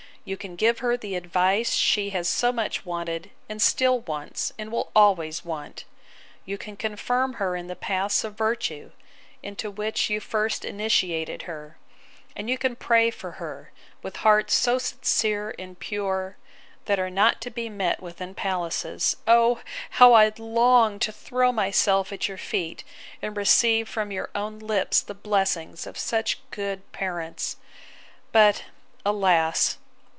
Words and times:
—You 0.23 0.37
can 0.37 0.55
give 0.55 0.79
her 0.85 0.95
the 0.95 1.15
advice 1.15 1.73
she 1.73 2.11
has 2.11 2.27
so 2.29 2.51
much 2.51 2.85
wanted, 2.85 3.31
and 3.49 3.59
still 3.59 4.01
wants, 4.01 4.53
and 4.55 4.71
will 4.71 4.91
always 4.95 5.43
want: 5.43 5.83
You 6.45 6.59
can 6.59 6.75
confirm 6.77 7.33
her 7.33 7.55
in 7.55 7.65
the 7.65 7.75
paths 7.75 8.23
of 8.23 8.37
virtue, 8.37 8.91
into 9.41 9.71
which 9.71 10.11
you 10.11 10.19
first 10.19 10.63
initiated 10.63 11.41
her; 11.43 11.79
and 12.35 12.51
you 12.51 12.59
can 12.59 12.75
pray 12.75 13.09
for 13.09 13.31
her, 13.41 13.71
with 14.03 14.17
hearts 14.17 14.53
so 14.53 14.77
sincere 14.77 15.55
and 15.57 15.79
pure, 15.79 16.37
that 16.85 16.99
are 16.99 17.09
not 17.09 17.41
to 17.41 17.49
be 17.49 17.67
met 17.67 17.99
with 17.99 18.21
in 18.21 18.35
palaces!—Oh! 18.35 19.61
how 19.89 20.13
I 20.13 20.31
long 20.37 20.99
to 20.99 21.11
throw 21.11 21.51
myself 21.51 22.13
at 22.13 22.27
your 22.27 22.37
feet, 22.37 22.83
and 23.23 23.35
receive 23.35 23.89
from 23.89 24.11
your 24.11 24.29
own 24.35 24.59
lips 24.59 25.01
the 25.01 25.15
blessings 25.15 25.87
of 25.87 25.97
such 25.97 26.39
good 26.51 26.83
parents! 26.91 27.57
But, 28.31 28.65
alas! 29.03 29.79